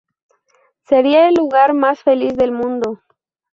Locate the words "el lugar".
1.29-1.75